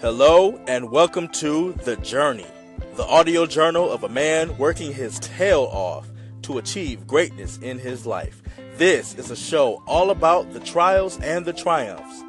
Hello, 0.00 0.60
and 0.68 0.92
welcome 0.92 1.26
to 1.26 1.72
The 1.82 1.96
Journey, 1.96 2.46
the 2.94 3.04
audio 3.04 3.46
journal 3.46 3.90
of 3.90 4.04
a 4.04 4.08
man 4.08 4.56
working 4.56 4.92
his 4.92 5.18
tail 5.18 5.62
off 5.72 6.08
to 6.42 6.58
achieve 6.58 7.04
greatness 7.04 7.58
in 7.62 7.80
his 7.80 8.06
life. 8.06 8.40
This 8.76 9.16
is 9.16 9.32
a 9.32 9.36
show 9.36 9.82
all 9.88 10.10
about 10.10 10.52
the 10.52 10.60
trials 10.60 11.18
and 11.18 11.44
the 11.44 11.52
triumphs, 11.52 12.22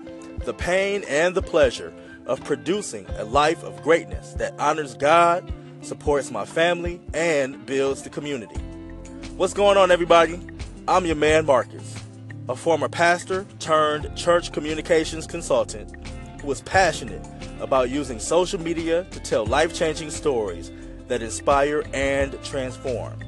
the 0.46 0.54
pain 0.56 1.04
and 1.08 1.36
the 1.36 1.44
pleasure 1.44 1.94
of 2.26 2.44
producing 2.44 3.06
a 3.18 3.24
life 3.24 3.64
of 3.64 3.84
greatness 3.84 4.34
that 4.34 4.60
honors 4.60 4.96
God, 4.96 5.54
supports 5.82 6.32
my 6.32 6.46
family, 6.46 7.00
and 7.14 7.68
builds 7.68 8.02
the 8.02 8.10
community. 8.10 8.60
What's 9.38 9.54
going 9.54 9.78
on, 9.78 9.92
everybody? 9.92 10.40
I'm 10.88 11.06
your 11.06 11.18
man, 11.18 11.46
Marcus, 11.46 11.94
a 12.50 12.56
former 12.56 12.90
pastor 12.90 13.46
turned 13.60 14.18
church 14.18 14.54
communications 14.54 15.28
consultant 15.28 15.96
who 16.42 16.52
is 16.52 16.62
passionate 16.62 17.24
about 17.62 17.90
using 17.90 18.20
social 18.20 18.60
media 18.60 19.06
to 19.12 19.20
tell 19.20 19.46
life 19.46 19.74
changing 19.74 20.12
stories 20.12 20.72
that 21.08 21.22
inspire 21.22 21.84
and 21.94 22.42
transform. 22.44 23.20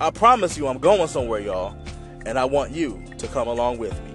I 0.00 0.10
promise 0.10 0.56
you, 0.56 0.66
I'm 0.66 0.78
going 0.78 1.08
somewhere, 1.08 1.40
y'all, 1.40 1.76
and 2.26 2.38
I 2.38 2.44
want 2.44 2.72
you 2.72 3.02
to 3.18 3.26
come 3.28 3.48
along 3.48 3.78
with 3.78 3.92
me. 4.04 4.12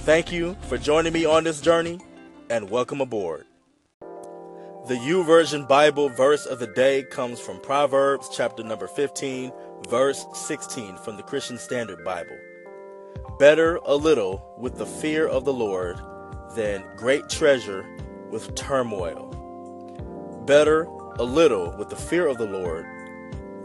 Thank 0.00 0.32
you 0.32 0.56
for 0.68 0.76
joining 0.76 1.12
me 1.12 1.24
on 1.24 1.44
this 1.44 1.60
journey, 1.60 2.00
and 2.50 2.68
welcome 2.70 3.00
aboard. 3.00 3.46
The 4.88 4.96
YouVersion 4.96 5.68
Bible 5.68 6.08
verse 6.08 6.44
of 6.44 6.58
the 6.58 6.66
day 6.66 7.04
comes 7.04 7.38
from 7.38 7.60
Proverbs 7.60 8.28
chapter 8.34 8.64
number 8.64 8.88
15, 8.88 9.52
verse 9.88 10.26
16 10.34 10.96
from 10.96 11.16
the 11.16 11.22
Christian 11.22 11.56
Standard 11.56 12.04
Bible. 12.04 12.36
Better 13.38 13.76
a 13.84 13.94
little 13.94 14.54
with 14.58 14.76
the 14.76 14.86
fear 14.86 15.28
of 15.28 15.44
the 15.44 15.52
Lord 15.52 15.98
than 16.56 16.84
great 16.96 17.28
treasure 17.28 17.86
with 18.32 18.54
turmoil. 18.54 19.28
Better 20.46 20.84
a 21.18 21.22
little 21.22 21.72
with 21.76 21.90
the 21.90 21.96
fear 21.96 22.26
of 22.26 22.38
the 22.38 22.46
Lord 22.46 22.86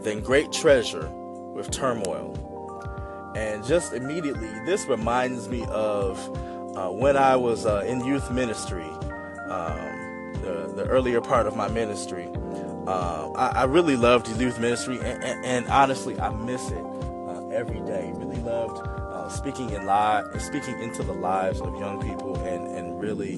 than 0.02 0.20
great 0.20 0.52
treasure 0.52 1.08
with 1.54 1.70
turmoil. 1.70 2.36
And 3.34 3.64
just 3.64 3.92
immediately, 3.94 4.48
this 4.66 4.84
reminds 4.86 5.48
me 5.48 5.64
of 5.70 6.18
uh, 6.76 6.90
when 6.90 7.16
I 7.16 7.34
was 7.34 7.66
uh, 7.66 7.82
in 7.86 8.04
youth 8.04 8.30
ministry, 8.30 8.88
um, 9.48 10.32
the, 10.42 10.72
the 10.76 10.86
earlier 10.88 11.20
part 11.20 11.46
of 11.46 11.56
my 11.56 11.68
ministry. 11.68 12.28
Uh, 12.86 13.32
I, 13.32 13.48
I, 13.48 13.64
really 13.64 13.96
loved 13.96 14.28
youth 14.40 14.58
ministry, 14.58 14.98
and, 14.98 15.22
and, 15.22 15.44
and 15.44 15.68
honestly, 15.68 16.18
I 16.18 16.30
miss 16.30 16.70
it 16.70 16.84
uh, 16.84 17.48
every 17.48 17.80
day. 17.80 18.12
Really 18.14 18.40
loved 18.40 18.97
speaking 19.30 19.70
in 19.70 19.86
live, 19.86 20.40
speaking 20.40 20.80
into 20.80 21.02
the 21.02 21.12
lives 21.12 21.60
of 21.60 21.78
young 21.78 22.00
people, 22.00 22.36
and 22.44 22.66
and 22.76 23.00
really 23.00 23.36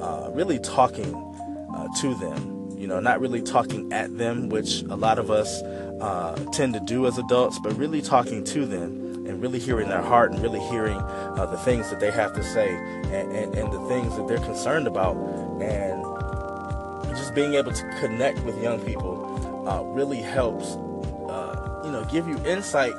uh, 0.00 0.30
really 0.32 0.58
talking 0.58 1.14
uh, 1.74 1.88
to 2.00 2.14
them. 2.14 2.56
You 2.76 2.86
know, 2.86 2.98
not 2.98 3.20
really 3.20 3.42
talking 3.42 3.92
at 3.92 4.16
them, 4.16 4.48
which 4.48 4.82
a 4.82 4.96
lot 4.96 5.18
of 5.18 5.30
us 5.30 5.62
uh, 6.00 6.34
tend 6.52 6.74
to 6.74 6.80
do 6.80 7.06
as 7.06 7.18
adults, 7.18 7.58
but 7.58 7.76
really 7.76 8.00
talking 8.00 8.42
to 8.44 8.64
them 8.64 9.26
and 9.26 9.42
really 9.42 9.58
hearing 9.58 9.88
their 9.88 10.02
heart 10.02 10.32
and 10.32 10.40
really 10.42 10.60
hearing 10.60 10.96
uh, 10.96 11.46
the 11.46 11.58
things 11.58 11.90
that 11.90 12.00
they 12.00 12.10
have 12.10 12.32
to 12.34 12.42
say 12.42 12.74
and, 12.74 13.32
and, 13.32 13.54
and 13.54 13.72
the 13.72 13.80
things 13.86 14.16
that 14.16 14.26
they're 14.26 14.38
concerned 14.38 14.86
about. 14.86 15.16
And 15.60 16.02
just 17.16 17.34
being 17.34 17.54
able 17.54 17.72
to 17.72 17.96
connect 18.00 18.40
with 18.44 18.60
young 18.62 18.80
people 18.80 19.68
uh, 19.68 19.82
really 19.82 20.22
helps, 20.22 20.76
uh, 21.30 21.82
you 21.84 21.92
know, 21.92 22.04
give 22.10 22.26
you 22.26 22.38
insight 22.46 22.94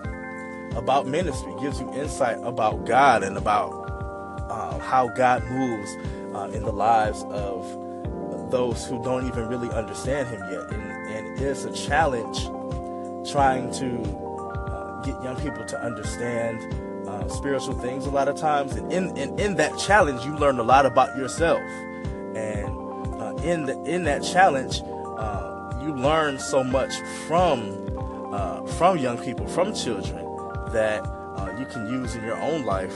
about 0.75 1.07
ministry, 1.07 1.53
gives 1.59 1.79
you 1.79 1.91
insight 1.93 2.37
about 2.43 2.85
God 2.85 3.23
and 3.23 3.37
about 3.37 3.81
how 4.81 5.07
God 5.07 5.43
moves 5.45 5.95
uh, 6.35 6.49
in 6.53 6.63
the 6.63 6.71
lives 6.71 7.23
of 7.29 7.63
those 8.51 8.85
who 8.85 9.01
don't 9.03 9.25
even 9.25 9.47
really 9.47 9.69
understand 9.69 10.27
Him 10.27 10.41
yet. 10.51 10.69
And, 10.71 10.91
and 11.09 11.39
it's 11.39 11.63
a 11.63 11.71
challenge 11.71 12.43
trying 13.31 13.71
to 13.71 14.01
uh, 14.69 15.01
get 15.03 15.23
young 15.23 15.37
people 15.37 15.65
to 15.65 15.81
understand 15.81 16.59
uh, 17.07 17.29
spiritual 17.29 17.75
things 17.75 18.05
a 18.05 18.11
lot 18.11 18.27
of 18.27 18.35
times. 18.35 18.73
And 18.73 18.91
in, 18.91 19.17
and 19.17 19.39
in 19.39 19.55
that 19.55 19.77
challenge, 19.79 20.25
you 20.25 20.35
learn 20.35 20.59
a 20.59 20.63
lot 20.63 20.85
about 20.85 21.15
yourself. 21.17 21.61
And 22.35 22.67
uh, 23.21 23.35
in, 23.43 23.65
the, 23.65 23.81
in 23.85 24.03
that 24.03 24.23
challenge, 24.23 24.81
uh, 25.17 25.71
you 25.81 25.95
learn 25.95 26.37
so 26.37 26.63
much 26.63 26.93
from, 27.27 27.87
uh, 28.33 28.65
from 28.65 28.97
young 28.97 29.17
people, 29.17 29.47
from 29.47 29.73
children, 29.73 30.25
that 30.71 31.05
you 31.57 31.65
can 31.65 31.87
use 31.87 32.15
in 32.15 32.23
your 32.23 32.37
own 32.37 32.63
life 32.65 32.95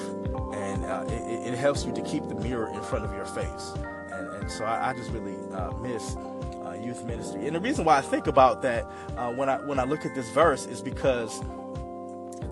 and 0.54 0.86
uh, 0.86 1.04
it, 1.08 1.54
it, 1.54 1.58
helps 1.58 1.86
you 1.86 1.92
to 1.94 2.02
keep 2.02 2.28
the 2.28 2.36
mirror 2.36 2.70
in 2.74 2.82
front 2.82 3.06
of 3.06 3.14
your 3.14 3.26
face. 3.26 3.74
And, 4.12 4.28
and 4.36 4.52
so 4.52 4.66
I, 4.66 4.90
I, 4.90 4.94
just 4.94 5.12
really 5.12 5.36
uh, 5.54 5.72
miss 5.78 6.16
uh, 6.66 6.78
youth 6.82 7.04
ministry. 7.04 7.48
And 7.48 7.56
the 7.56 7.60
reason 7.60 7.86
why 7.86 7.98
I 7.98 8.02
think 8.02 8.28
about 8.28 8.62
that 8.62 8.86
uh, 9.18 9.32
when 9.34 9.50
I 9.50 9.58
when 9.62 9.80
I 9.80 9.84
look 9.84 10.06
at 10.06 10.16
this 10.16 10.30
verse 10.32 10.66
is 10.66 10.82
because 10.82 11.42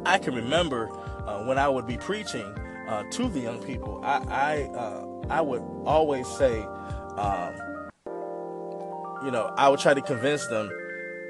I 0.06 0.18
can 0.18 0.36
remember 0.36 0.90
uh, 1.26 1.44
when 1.44 1.58
I 1.58 1.70
would 1.70 1.88
be 1.88 1.98
preaching 1.98 2.46
uh, 2.88 3.04
to 3.12 3.30
the 3.30 3.40
young 3.40 3.62
people, 3.64 4.02
I 4.04 4.70
I, 5.30 5.38
I 5.38 5.42
would 5.42 5.64
always 5.86 6.28
say, 6.28 6.62
um, 7.18 7.54
you 9.24 9.32
know, 9.32 9.54
I 9.58 9.70
would 9.70 9.80
try 9.80 9.94
to 9.94 10.02
convince 10.02 10.46
them 10.48 10.72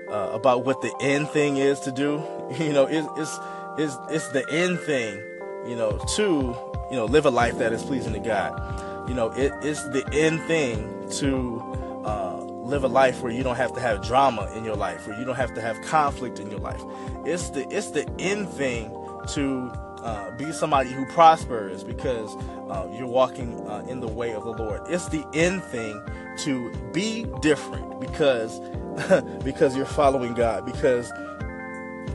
about 0.09 0.63
what 0.63 0.81
the 0.81 0.93
end 1.01 1.29
thing 1.29 1.57
is 1.57 1.79
to 1.81 1.91
do. 1.91 2.23
You 2.59 2.71
know, 2.71 2.85
it's 2.85 3.07
it's 3.17 3.39
it's, 3.77 3.97
it's 4.09 4.27
the 4.29 4.45
end 4.49 4.79
thing 4.79 5.21
you 5.65 5.75
know, 5.75 5.97
to 6.15 6.55
you 6.89 6.97
know, 6.97 7.05
live 7.05 7.25
a 7.25 7.29
life 7.29 7.57
that 7.57 7.73
is 7.73 7.83
pleasing 7.83 8.13
to 8.13 8.19
God. 8.19 9.09
You 9.09 9.15
know, 9.15 9.31
it 9.31 9.51
is 9.63 9.89
the 9.91 10.07
end 10.13 10.41
thing 10.43 11.09
to 11.19 11.59
uh, 12.05 12.41
live 12.43 12.83
a 12.83 12.87
life 12.87 13.21
where 13.21 13.31
you 13.31 13.43
don't 13.43 13.55
have 13.55 13.73
to 13.73 13.79
have 13.79 14.03
drama 14.03 14.51
in 14.55 14.63
your 14.63 14.75
life, 14.75 15.07
where 15.07 15.17
you 15.17 15.25
don't 15.25 15.35
have 15.35 15.53
to 15.55 15.61
have 15.61 15.81
conflict 15.81 16.39
in 16.39 16.49
your 16.49 16.59
life. 16.59 16.81
It's 17.25 17.49
the 17.49 17.67
it's 17.69 17.91
the 17.91 18.09
end 18.19 18.49
thing 18.49 18.91
to 19.29 19.71
uh, 20.03 20.31
be 20.31 20.51
somebody 20.51 20.91
who 20.91 21.05
prospers 21.07 21.83
because 21.83 22.35
uh, 22.69 22.87
you're 22.93 23.07
walking 23.07 23.59
uh, 23.67 23.85
in 23.87 23.99
the 23.99 24.07
way 24.07 24.33
of 24.33 24.43
the 24.43 24.51
Lord. 24.51 24.81
It's 24.87 25.07
the 25.07 25.25
end 25.33 25.63
thing 25.63 26.01
to 26.39 26.73
be 26.91 27.25
different 27.41 27.99
because 27.99 28.59
because 29.43 29.75
you're 29.75 29.85
following 29.85 30.33
God 30.33 30.65
because 30.65 31.11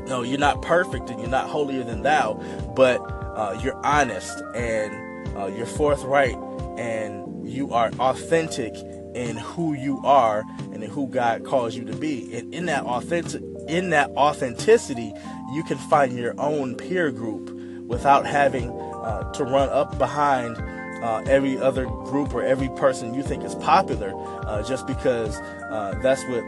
no, 0.09 0.23
you're 0.23 0.39
not 0.39 0.63
perfect 0.63 1.11
and 1.11 1.21
you're 1.21 1.29
not 1.29 1.49
holier 1.49 1.85
than 1.85 2.03
thou, 2.03 2.35
but 2.75 2.97
uh, 2.99 3.59
you're 3.63 3.79
honest 3.85 4.43
and 4.55 5.37
uh, 5.37 5.47
you're 5.47 5.67
forthright 5.67 6.37
and 6.79 7.49
you 7.49 7.73
are 7.73 7.91
authentic 8.01 8.75
in 9.15 9.37
who 9.37 9.75
you 9.75 10.01
are 10.05 10.45
and 10.73 10.83
in 10.83 10.91
who 10.91 11.09
God 11.09 11.45
calls 11.45 11.75
you 11.75 11.85
to 11.85 11.97
be. 11.97 12.35
And 12.37 12.53
in 12.55 12.67
that 12.67 12.85
authentic 12.85 13.43
in 13.69 13.91
that 13.91 14.11
authenticity, 14.13 15.13
you 15.53 15.63
can 15.63 15.77
find 15.77 16.17
your 16.17 16.35
own 16.39 16.75
peer 16.75 17.11
group 17.11 17.51
without 17.87 18.27
having 18.27 18.71
uh, 18.71 19.31
to 19.33 19.45
run 19.45 19.69
up 19.69 19.99
behind 19.99 20.57
uh, 21.03 21.23
every 21.27 21.59
other 21.59 21.85
group 21.87 22.35
or 22.35 22.43
every 22.43 22.69
person 22.71 23.15
you 23.15 23.23
think 23.23 23.45
is 23.45 23.55
popular 23.57 24.13
uh, 24.47 24.63
just 24.63 24.87
because 24.87 25.37
uh, 25.71 25.99
that's 26.03 26.25
what 26.25 26.43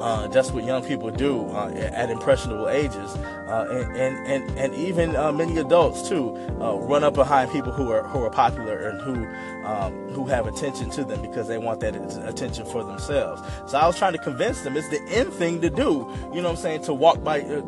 uh, 0.00 0.26
that's 0.28 0.50
what 0.50 0.64
young 0.64 0.84
people 0.84 1.10
do 1.10 1.46
uh, 1.50 1.70
at 1.74 2.10
impressionable 2.10 2.68
ages, 2.68 3.14
uh, 3.14 3.66
and, 3.70 3.96
and, 3.96 4.26
and 4.26 4.58
and 4.58 4.74
even 4.74 5.16
uh, 5.16 5.32
many 5.32 5.58
adults 5.58 6.08
too 6.08 6.36
uh, 6.60 6.76
run 6.76 7.04
up 7.04 7.14
behind 7.14 7.50
people 7.52 7.72
who 7.72 7.90
are 7.90 8.02
who 8.08 8.22
are 8.22 8.30
popular 8.30 8.88
and 8.88 9.00
who 9.00 9.26
um, 9.66 10.08
who 10.10 10.26
have 10.26 10.46
attention 10.46 10.90
to 10.90 11.04
them 11.04 11.20
because 11.22 11.48
they 11.48 11.58
want 11.58 11.80
that 11.80 11.94
attention 12.26 12.66
for 12.66 12.84
themselves. 12.84 13.42
So 13.66 13.78
I 13.78 13.86
was 13.86 13.96
trying 13.96 14.12
to 14.12 14.18
convince 14.18 14.62
them 14.62 14.76
it's 14.76 14.88
the 14.88 15.02
end 15.08 15.32
thing 15.32 15.60
to 15.60 15.70
do. 15.70 16.08
You 16.32 16.42
know 16.42 16.48
what 16.48 16.50
I'm 16.50 16.56
saying? 16.56 16.82
To 16.84 16.94
walk 16.94 17.22
by 17.22 17.42
uh, 17.42 17.60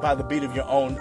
by 0.00 0.14
the 0.14 0.24
beat 0.24 0.42
of 0.42 0.54
your 0.54 0.68
own 0.68 0.98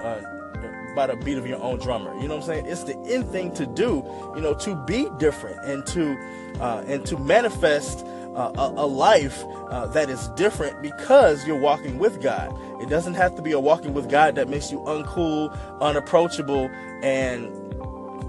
by 0.98 1.06
the 1.06 1.16
beat 1.16 1.38
of 1.38 1.46
your 1.46 1.62
own 1.62 1.78
drummer. 1.78 2.14
You 2.16 2.28
know 2.28 2.36
what 2.36 2.44
I'm 2.44 2.48
saying? 2.48 2.66
It's 2.66 2.84
the 2.84 2.98
end 3.08 3.30
thing 3.30 3.54
to 3.54 3.68
do, 3.68 4.04
you 4.36 4.42
know, 4.42 4.56
to 4.56 4.76
be 4.76 5.08
different 5.20 5.64
and 5.64 5.86
to 5.88 6.18
uh, 6.60 6.84
and 6.88 7.06
to 7.06 7.18
manifest 7.20 8.06
a, 8.38 8.74
a, 8.78 8.88
life 8.88 9.44
uh, 9.70 9.88
that 9.88 10.10
is 10.10 10.28
different 10.30 10.82
because 10.82 11.46
you're 11.48 11.60
walking 11.60 11.98
with 11.98 12.22
God. 12.22 12.56
It 12.82 12.90
doesn't 12.90 13.16
have 13.16 13.36
to 13.36 13.42
be 13.42 13.52
a 13.52 13.60
walking 13.60 13.94
with 13.94 14.10
God 14.10 14.36
that 14.36 14.48
makes 14.48 14.72
you 14.72 14.80
uncool, 14.80 15.58
unapproachable, 15.82 16.70
and 17.02 17.48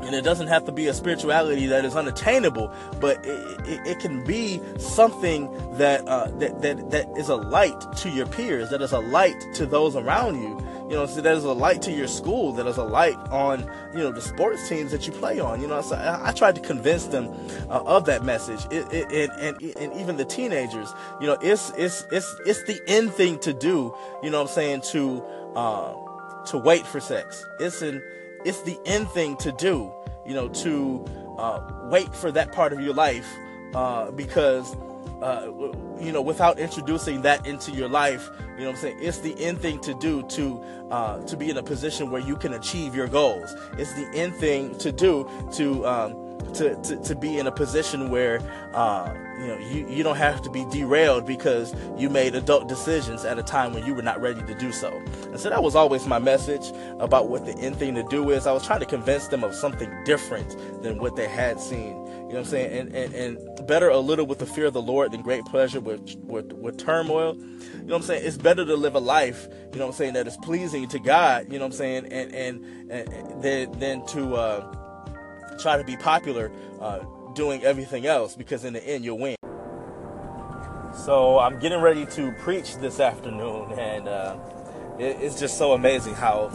and 0.00 0.14
it 0.14 0.22
doesn't 0.22 0.46
have 0.46 0.64
to 0.64 0.72
be 0.72 0.87
a 0.87 0.94
spirituality 0.94 1.66
that 1.66 1.84
is 1.84 1.96
unattainable, 1.96 2.72
but 3.00 3.19
it, 3.26 3.60
it, 3.66 3.87
it 3.87 3.99
can 3.99 4.25
be 4.25 4.60
something 4.78 5.50
that, 5.76 6.06
uh, 6.06 6.31
that 6.38 6.62
that 6.62 6.90
that 6.90 7.08
is 7.19 7.28
a 7.28 7.37
light 7.37 7.81
to 7.99 8.08
your 8.08 8.26
peers, 8.26 8.70
that 8.70 8.81
is 8.81 8.93
a 8.93 9.00
light 9.00 9.44
to 9.54 9.66
those 9.66 9.96
around 9.96 10.40
you, 10.40 10.56
you 10.88 10.94
know, 10.94 11.05
so 11.05 11.20
there's 11.20 11.44
a 11.44 11.52
light 11.52 11.82
to 11.82 11.93
your 11.93 12.08
school, 12.08 12.52
there's 12.52 12.79
a 12.79 12.85
light 12.85 13.17
on, 13.31 13.70
you 13.93 13.99
know, 13.99 14.11
the 14.11 14.23
sports 14.23 14.69
teams 14.69 14.90
that 14.90 15.06
you 15.06 15.12
play 15.12 15.38
on. 15.38 15.61
You 15.61 15.69
know, 15.69 15.82
so 15.82 15.96
I, 15.96 16.31
I 16.31 16.32
tried 16.32 16.55
to 16.55 16.62
convince 16.62 17.05
them 17.06 17.29
uh, 17.69 17.82
of 17.85 18.06
that 18.06 18.25
message. 18.25 18.64
It, 18.70 18.90
it, 18.93 19.12
it, 19.12 19.31
and 19.38 19.61
and 19.76 19.93
even 20.00 20.17
the 20.17 20.25
teenagers, 20.25 20.93
you 21.20 21.26
know, 21.26 21.37
it's 21.43 21.73
it's 21.76 22.06
it's 22.11 22.35
it's 22.46 22.62
the 22.64 22.81
end 22.87 23.12
thing 23.12 23.38
to 23.40 23.52
do. 23.52 23.94
You 24.23 24.31
know, 24.31 24.43
what 24.43 24.49
I'm 24.49 24.55
saying 24.55 24.81
to 24.93 25.23
uh, 25.55 25.94
to 26.46 26.58
wait 26.58 26.87
for 26.87 27.00
sex. 27.00 27.44
It's 27.61 27.82
an 27.82 28.02
it's 28.46 28.62
the 28.62 28.79
end 28.87 29.08
thing 29.11 29.37
to 29.38 29.52
do. 29.52 29.93
You 30.26 30.35
know, 30.35 30.49
to 30.49 31.05
uh, 31.38 31.61
wait 31.90 32.14
for 32.14 32.32
that 32.32 32.52
part 32.52 32.73
of 32.73 32.81
your 32.81 32.94
life 32.94 33.29
uh, 33.75 34.11
because 34.11 34.75
uh, 35.22 35.50
you 36.00 36.12
know, 36.12 36.22
without 36.22 36.58
introducing 36.58 37.22
that 37.22 37.46
into 37.46 37.72
your 37.72 37.88
life, 37.88 38.31
you 38.56 38.64
know 38.64 38.70
what 38.70 38.76
I'm 38.76 38.76
saying? 38.76 38.99
It's 39.00 39.19
the 39.19 39.38
end 39.38 39.60
thing 39.60 39.81
to 39.81 39.94
do 39.94 40.22
to 40.22 40.64
uh, 40.90 41.22
to 41.22 41.37
be 41.37 41.50
in 41.50 41.56
a 41.56 41.62
position 41.62 42.10
where 42.10 42.20
you 42.20 42.37
can 42.37 42.55
achieve 42.55 42.94
your 42.94 43.08
goals. 43.08 43.55
It's 43.76 43.93
the 43.94 44.08
end 44.14 44.34
thing 44.37 44.76
to 44.78 44.93
do 44.93 45.28
to 45.52 45.87
um, 45.87 46.28
to, 46.55 46.75
to, 46.82 46.96
to 47.02 47.14
be 47.14 47.38
in 47.38 47.46
a 47.46 47.52
position 47.52 48.10
where 48.10 48.40
uh, 48.75 49.12
you 49.38 49.46
know 49.46 49.58
you, 49.58 49.88
you 49.88 50.02
don't 50.02 50.16
have 50.16 50.43
to 50.43 50.50
be 50.50 50.64
derailed 50.66 51.26
because 51.26 51.75
you 51.96 52.08
made 52.08 52.34
adult 52.34 52.69
decisions 52.69 53.25
at 53.25 53.38
a 53.38 53.43
time 53.43 53.72
when 53.72 53.84
you 53.84 53.94
were 53.94 54.02
not 54.02 54.20
ready 54.20 54.43
to 54.43 54.54
do 54.54 54.72
so. 54.72 55.02
And 55.25 55.38
so 55.38 55.50
that 55.50 55.62
was 55.62 55.75
always 55.75 56.06
my 56.06 56.19
message 56.19 56.72
about 56.99 57.28
what 57.28 57.44
the 57.44 57.56
end 57.58 57.76
thing 57.76 57.94
to 57.94 58.02
do 58.04 58.31
is. 58.31 58.46
I 58.46 58.52
was 58.52 58.64
trying 58.64 58.81
to 58.81 58.87
convince 58.87 59.28
them 59.28 59.44
of 59.44 59.54
something 59.54 59.93
different 60.04 60.82
than 60.82 60.99
what 60.99 61.16
they 61.16 61.28
had 61.28 61.61
seen 61.61 62.07
you 62.28 62.34
know 62.34 62.40
what 62.40 62.46
I'm 62.48 62.50
saying? 62.50 62.78
And, 62.78 62.94
and, 62.94 63.14
and 63.14 63.66
better 63.66 63.88
a 63.88 63.96
little 63.98 64.26
with 64.26 64.38
the 64.38 64.44
fear 64.44 64.66
of 64.66 64.75
the 64.75 64.82
Lord 64.82 65.12
than 65.12 65.22
great 65.22 65.46
pleasure 65.46 65.80
with, 65.80 66.14
with, 66.25 66.52
with 66.52 66.76
turmoil. 66.76 67.34
You 67.34 67.42
know 67.42 67.84
what 67.86 67.96
I'm 67.96 68.02
saying? 68.02 68.26
It's 68.26 68.36
better 68.36 68.66
to 68.66 68.76
live 68.76 68.94
a 68.96 69.00
life, 69.00 69.48
you 69.72 69.78
know 69.78 69.86
what 69.86 69.92
I'm 69.92 69.96
saying, 69.96 70.12
that 70.12 70.26
is 70.26 70.36
pleasing 70.36 70.86
to 70.88 70.98
God, 70.98 71.50
you 71.50 71.58
know 71.58 71.64
what 71.64 71.72
I'm 71.72 71.78
saying, 71.78 72.12
and, 72.12 72.34
and, 72.34 72.90
and 72.90 73.42
than, 73.42 73.78
than 73.78 74.06
to 74.08 74.34
uh, 74.34 75.56
try 75.58 75.78
to 75.78 75.84
be 75.84 75.96
popular 75.96 76.52
uh, 76.82 77.00
doing 77.34 77.64
everything 77.64 78.04
else 78.04 78.36
because 78.36 78.66
in 78.66 78.75
the 78.75 78.86
end 78.86 79.06
you'll 79.06 79.19
win. 79.19 79.36
So 81.06 81.38
I'm 81.38 81.58
getting 81.60 81.80
ready 81.80 82.04
to 82.04 82.32
preach 82.32 82.76
this 82.76 83.00
afternoon, 83.00 83.72
and 83.78 84.06
uh, 84.06 84.36
it, 84.98 85.16
it's 85.22 85.40
just 85.40 85.56
so 85.56 85.72
amazing 85.72 86.12
how, 86.12 86.50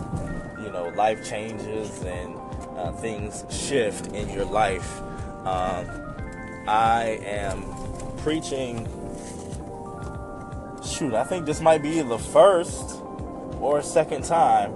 you 0.62 0.70
know, 0.72 0.94
life 0.96 1.28
changes 1.28 2.04
and 2.04 2.36
uh, 2.78 2.92
things 2.92 3.44
shift 3.50 4.14
in 4.14 4.30
your 4.30 4.46
life. 4.46 5.02
Um, 5.46 6.14
I 6.68 7.20
am 7.24 7.64
preaching. 8.18 8.88
Shoot, 10.84 11.14
I 11.14 11.24
think 11.24 11.46
this 11.46 11.60
might 11.60 11.82
be 11.82 12.02
the 12.02 12.18
first 12.18 13.02
or 13.60 13.82
second 13.82 14.24
time. 14.24 14.72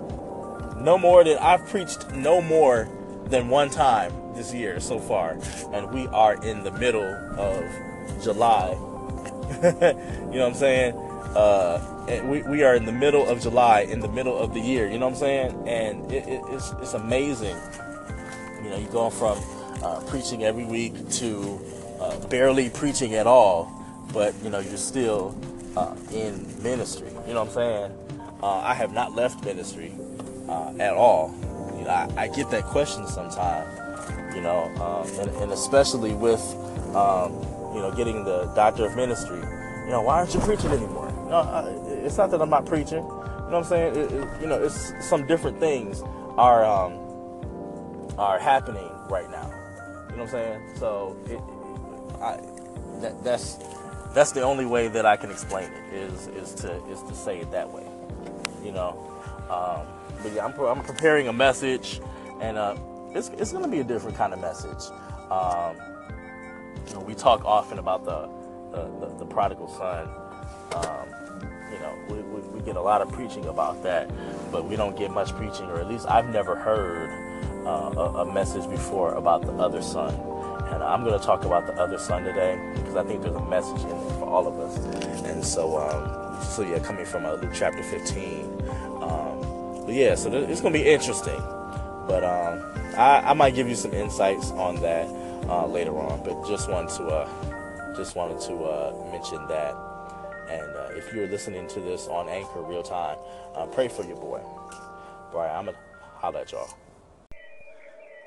No 0.77 0.97
more 0.97 1.23
than 1.23 1.37
I've 1.37 1.65
preached 1.67 2.11
no 2.11 2.41
more 2.41 2.89
than 3.25 3.49
one 3.49 3.69
time 3.69 4.13
this 4.35 4.53
year 4.53 4.79
so 4.79 4.99
far, 4.99 5.37
and 5.73 5.91
we 5.91 6.07
are 6.07 6.35
in 6.43 6.63
the 6.63 6.71
middle 6.71 7.03
of 7.37 7.63
July. 8.23 8.71
you 8.71 9.71
know 9.71 10.39
what 10.39 10.41
I'm 10.41 10.53
saying? 10.53 10.93
Uh, 11.35 12.23
we, 12.25 12.41
we 12.43 12.63
are 12.63 12.75
in 12.75 12.85
the 12.85 12.91
middle 12.91 13.27
of 13.27 13.41
July, 13.41 13.81
in 13.81 13.99
the 13.99 14.07
middle 14.07 14.37
of 14.37 14.53
the 14.53 14.59
year. 14.59 14.89
You 14.89 14.99
know 14.99 15.07
what 15.07 15.13
I'm 15.13 15.19
saying? 15.19 15.67
And 15.67 16.11
it, 16.11 16.27
it, 16.27 16.41
it's 16.49 16.71
it's 16.81 16.93
amazing. 16.93 17.57
You 18.63 18.69
know, 18.69 18.77
you're 18.77 18.91
going 18.91 19.11
from 19.11 19.37
uh, 19.83 19.99
preaching 20.01 20.43
every 20.43 20.65
week 20.65 21.09
to 21.11 21.59
uh, 21.99 22.19
barely 22.27 22.69
preaching 22.69 23.15
at 23.15 23.27
all, 23.27 23.71
but 24.13 24.33
you 24.43 24.49
know 24.49 24.59
you're 24.59 24.77
still 24.77 25.35
uh, 25.75 25.95
in 26.11 26.45
ministry. 26.63 27.09
You 27.27 27.33
know 27.33 27.43
what 27.43 27.49
I'm 27.49 27.53
saying? 27.53 27.91
Uh, 28.41 28.59
I 28.59 28.73
have 28.73 28.93
not 28.93 29.15
left 29.15 29.43
ministry 29.43 29.93
uh, 30.47 30.73
at 30.79 30.93
all. 30.93 31.35
You 31.77 31.83
know, 31.83 31.89
I, 31.89 32.09
I, 32.17 32.27
get 32.27 32.49
that 32.51 32.63
question 32.65 33.07
sometimes. 33.07 34.35
You 34.35 34.41
know, 34.41 34.65
um, 34.75 35.19
and, 35.19 35.29
and, 35.41 35.51
especially 35.51 36.13
with 36.13 36.41
um, 36.95 37.33
you 37.73 37.81
know 37.81 37.91
getting 37.95 38.23
the 38.23 38.45
doctor 38.55 38.85
of 38.85 38.95
ministry. 38.95 39.39
You 39.39 39.91
know, 39.91 40.01
why 40.01 40.19
aren't 40.19 40.33
you 40.33 40.39
preaching 40.41 40.71
anymore? 40.71 41.11
No, 41.29 42.03
it's 42.03 42.17
not 42.17 42.29
that 42.31 42.41
I'm 42.41 42.49
not 42.49 42.65
preaching. 42.65 42.97
You 42.97 43.03
know 43.03 43.49
what 43.49 43.55
I'm 43.55 43.63
saying? 43.63 43.95
It, 43.95 44.11
it, 44.11 44.41
you 44.41 44.47
know, 44.47 44.61
it's 44.61 44.93
some 45.07 45.25
different 45.25 45.59
things 45.59 46.03
are 46.37 46.63
um, 46.63 46.93
are 48.17 48.37
happening 48.37 48.89
right 49.09 49.29
now 49.31 49.56
know 50.17 50.23
what 50.23 50.33
I'm 50.33 50.61
saying? 50.61 50.77
So 50.77 51.15
it, 51.25 51.39
I, 52.21 52.39
that, 53.01 53.23
that's 53.23 53.57
that's 54.13 54.31
the 54.31 54.41
only 54.41 54.65
way 54.65 54.87
that 54.87 55.05
I 55.05 55.15
can 55.15 55.29
explain 55.29 55.69
it 55.71 55.93
is 55.93 56.27
is 56.27 56.53
to 56.61 56.83
is 56.87 57.01
to 57.03 57.15
say 57.15 57.39
it 57.39 57.51
that 57.51 57.71
way. 57.71 57.85
You 58.63 58.71
know, 58.71 58.97
um, 59.49 59.85
but 60.23 60.33
yeah, 60.33 60.45
I'm, 60.45 60.59
I'm 60.59 60.83
preparing 60.83 61.27
a 61.27 61.33
message, 61.33 62.01
and 62.41 62.57
uh, 62.57 62.75
it's 63.13 63.29
it's 63.37 63.51
gonna 63.51 63.67
be 63.67 63.79
a 63.79 63.83
different 63.83 64.17
kind 64.17 64.33
of 64.33 64.39
message. 64.39 64.91
Um, 65.29 65.77
you 66.87 66.93
know, 66.93 67.01
we 67.01 67.13
talk 67.13 67.45
often 67.45 67.79
about 67.79 68.03
the 68.03 68.29
the, 68.71 69.07
the, 69.07 69.19
the 69.19 69.25
prodigal 69.25 69.69
son. 69.69 70.09
Um, 70.73 71.09
you 71.71 71.79
know, 71.79 71.93
we, 72.09 72.15
we, 72.15 72.41
we, 72.49 72.61
get 72.61 72.77
a 72.77 72.81
lot 72.81 73.01
of 73.01 73.11
preaching 73.11 73.45
about 73.45 73.83
that, 73.83 74.09
but 74.51 74.65
we 74.65 74.75
don't 74.75 74.97
get 74.97 75.11
much 75.11 75.33
preaching, 75.33 75.65
or 75.65 75.79
at 75.79 75.87
least 75.87 76.07
I've 76.07 76.29
never 76.29 76.55
heard 76.55 77.09
uh, 77.67 78.23
a, 78.23 78.33
message 78.33 78.69
before 78.69 79.13
about 79.13 79.41
the 79.41 79.51
other 79.53 79.81
son. 79.81 80.13
And 80.71 80.83
I'm 80.83 81.03
going 81.03 81.19
to 81.19 81.25
talk 81.25 81.43
about 81.43 81.65
the 81.65 81.73
other 81.73 81.97
son 81.97 82.23
today 82.23 82.59
because 82.75 82.95
I 82.95 83.03
think 83.03 83.21
there's 83.21 83.35
a 83.35 83.45
message 83.45 83.81
in 83.83 83.89
there 83.89 84.19
for 84.19 84.25
all 84.25 84.47
of 84.47 84.59
us. 84.59 84.77
And 85.25 85.43
so, 85.43 85.77
um, 85.77 86.43
so 86.43 86.61
yeah, 86.61 86.79
coming 86.79 87.05
from 87.05 87.25
uh, 87.25 87.33
Luke 87.33 87.51
chapter 87.53 87.83
15. 87.83 88.45
Um, 89.01 89.85
but 89.85 89.93
yeah, 89.93 90.15
so 90.15 90.29
th- 90.29 90.49
it's 90.49 90.61
going 90.61 90.73
to 90.73 90.79
be 90.79 90.87
interesting. 90.87 91.39
But 92.07 92.23
um, 92.23 92.63
I, 92.97 93.31
I, 93.31 93.33
might 93.33 93.53
give 93.53 93.67
you 93.67 93.75
some 93.75 93.93
insights 93.93 94.51
on 94.51 94.75
that 94.81 95.07
uh, 95.49 95.65
later 95.67 95.97
on. 95.97 96.23
But 96.23 96.47
just 96.47 96.69
wanted 96.69 96.95
to 96.97 97.03
uh, 97.05 97.95
just 97.95 98.15
wanted 98.15 98.39
to 98.41 98.63
uh, 98.63 99.09
mention 99.11 99.45
that. 99.47 99.75
And 100.49 100.75
uh, 100.75 100.89
if 100.95 101.13
you're 101.13 101.27
listening 101.27 101.67
to 101.67 101.81
this 101.81 102.07
on 102.07 102.29
Anchor 102.29 102.61
real 102.61 102.83
time, 102.83 103.17
pray 103.73 103.89
for 103.89 104.05
your 104.05 104.15
boy. 104.15 104.39
Right, 105.33 105.49
I'm 105.49 105.65
gonna 105.65 105.77
holler 106.15 106.39
at 106.39 106.51
y'all 106.53 106.69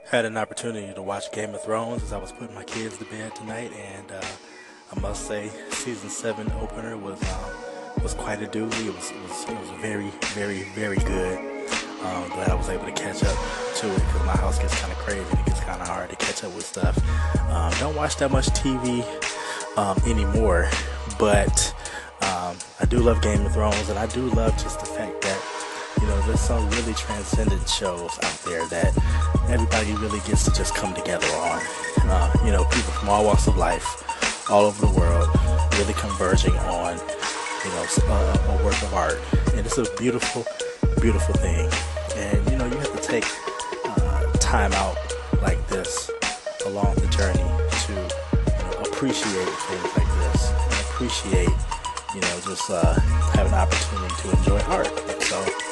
had 0.08 0.24
an 0.24 0.36
opportunity 0.36 0.92
to 0.92 1.02
watch 1.02 1.30
Game 1.32 1.54
of 1.54 1.62
Thrones 1.62 2.02
as 2.02 2.12
I 2.12 2.18
was 2.18 2.32
putting 2.32 2.54
my 2.54 2.64
kids 2.64 2.98
to 2.98 3.04
bed 3.04 3.34
tonight, 3.34 3.72
and 3.72 4.10
uh, 4.10 4.22
I 4.94 5.00
must 5.00 5.26
say, 5.26 5.50
season 5.70 6.10
seven 6.10 6.50
opener 6.60 6.96
was 6.96 7.22
uh, 7.22 7.52
was 8.02 8.14
quite 8.14 8.42
a 8.42 8.46
doozy. 8.46 8.86
It 8.86 8.94
was, 8.94 9.10
it 9.10 9.22
was 9.22 9.44
it 9.48 9.60
was 9.60 9.70
very 9.80 10.10
very 10.34 10.62
very 10.74 10.98
good. 10.98 11.38
Um, 12.02 12.28
glad 12.30 12.48
I 12.48 12.54
was 12.54 12.68
able 12.70 12.86
to 12.86 12.92
catch 12.92 13.22
up 13.22 13.36
to 13.76 13.90
it 13.90 13.94
because 13.94 14.26
my 14.26 14.36
house 14.36 14.58
gets 14.58 14.78
kind 14.80 14.90
of 14.90 14.98
crazy. 14.98 15.20
It 15.20 15.46
gets 15.46 15.60
kind 15.60 15.80
of 15.80 15.86
hard 15.86 16.08
to 16.10 16.16
catch 16.16 16.42
up 16.42 16.54
with 16.54 16.64
stuff. 16.64 16.98
Um, 17.50 17.72
don't 17.78 17.94
watch 17.94 18.16
that 18.16 18.30
much 18.30 18.46
TV 18.48 19.04
um, 19.76 19.98
anymore, 20.06 20.68
but 21.18 21.74
um, 22.22 22.56
I 22.80 22.86
do 22.88 22.98
love 22.98 23.20
Game 23.22 23.44
of 23.44 23.52
Thrones, 23.52 23.88
and 23.90 23.98
I 23.98 24.06
do 24.06 24.22
love 24.30 24.52
just 24.62 24.80
the 24.80 24.86
fact 24.86 25.20
that 25.22 25.39
there's 26.30 26.40
some 26.40 26.70
really 26.70 26.94
transcendent 26.94 27.68
shows 27.68 28.16
out 28.22 28.38
there 28.46 28.64
that 28.68 28.96
everybody 29.48 29.92
really 29.94 30.20
gets 30.20 30.44
to 30.44 30.52
just 30.52 30.76
come 30.76 30.94
together 30.94 31.26
on. 31.26 31.60
Uh, 32.02 32.32
you 32.44 32.52
know, 32.52 32.62
people 32.66 32.92
from 32.92 33.08
all 33.08 33.24
walks 33.24 33.48
of 33.48 33.56
life, 33.56 34.48
all 34.48 34.64
over 34.64 34.86
the 34.86 34.92
world, 34.92 35.28
really 35.72 35.92
converging 35.94 36.56
on, 36.58 36.96
you 37.64 37.70
know, 37.72 37.84
a, 38.06 38.58
a 38.60 38.64
work 38.64 38.80
of 38.80 38.94
art. 38.94 39.18
And 39.56 39.66
it's 39.66 39.78
a 39.78 39.86
beautiful, 39.96 40.46
beautiful 41.00 41.34
thing. 41.34 41.68
And, 42.14 42.48
you 42.48 42.58
know, 42.58 42.66
you 42.66 42.76
have 42.76 43.00
to 43.00 43.02
take 43.02 43.26
uh, 43.84 44.30
time 44.34 44.72
out 44.74 44.96
like 45.42 45.66
this 45.66 46.12
along 46.64 46.94
the 46.94 47.08
journey 47.08 47.42
to 47.86 47.92
you 47.92 48.70
know, 48.70 48.78
appreciate 48.82 49.48
things 49.48 49.96
like 49.96 50.06
this 50.30 50.50
and 50.52 50.72
appreciate, 50.86 51.56
you 52.14 52.20
know, 52.20 52.40
just 52.44 52.70
uh, 52.70 52.94
have 53.34 53.48
an 53.48 53.54
opportunity 53.54 54.14
to 54.22 54.30
enjoy 54.38 54.60
art. 54.72 54.86
So, 55.22 55.69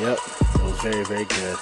Yep, 0.00 0.18
it 0.54 0.62
was 0.62 0.80
very, 0.80 1.04
very 1.04 1.24
good. 1.24 1.58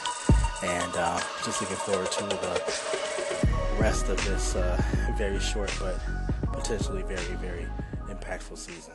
And 0.63 0.93
uh, 0.95 1.19
just 1.43 1.63
looking 1.63 1.77
forward 1.77 2.11
to 2.13 2.25
the 2.25 3.79
rest 3.81 4.09
of 4.11 4.23
this 4.27 4.55
uh, 4.55 4.81
very 5.17 5.41
short 5.41 5.73
but 5.81 5.99
potentially 6.53 7.03
very, 7.03 7.37
very 7.37 7.67
impactful 8.11 8.59
season. 8.59 8.93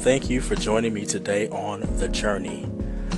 Thank 0.00 0.30
you 0.30 0.40
for 0.40 0.54
joining 0.54 0.94
me 0.94 1.04
today 1.04 1.48
on 1.48 1.80
The 1.96 2.08
Journey. 2.08 2.70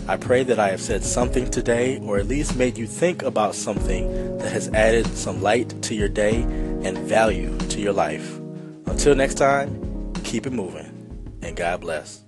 I 0.08 0.16
pray 0.16 0.42
that 0.42 0.58
I 0.58 0.70
have 0.70 0.80
said 0.80 1.04
something 1.04 1.50
today, 1.50 1.98
or 1.98 2.18
at 2.18 2.26
least 2.26 2.56
made 2.56 2.78
you 2.78 2.86
think 2.86 3.22
about 3.22 3.54
something 3.54 4.38
that 4.38 4.50
has 4.52 4.68
added 4.70 5.06
some 5.08 5.42
light 5.42 5.82
to 5.82 5.94
your 5.94 6.08
day 6.08 6.42
and 6.42 6.96
value 6.96 7.56
to 7.58 7.80
your 7.80 7.92
life. 7.92 8.38
Until 8.86 9.14
next 9.14 9.34
time, 9.34 10.12
keep 10.24 10.46
it 10.46 10.52
moving, 10.52 11.38
and 11.42 11.54
God 11.56 11.82
bless. 11.82 12.22